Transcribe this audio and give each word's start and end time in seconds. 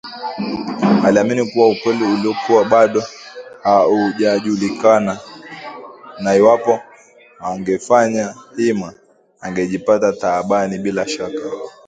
Aliamini 1.05 1.45
kuwa 1.51 1.69
ukweli 1.69 2.03
ulikuwa 2.03 2.65
bado 2.65 3.03
haujajulikana 3.63 5.19
na 6.19 6.35
iwapo 6.35 6.79
hangefanya 7.39 8.35
hima 8.57 8.93
angejipata 9.41 10.13
taabani 10.13 10.77
bila 10.77 11.07
shaka 11.07 11.51